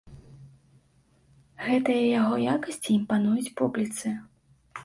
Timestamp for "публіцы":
3.63-4.07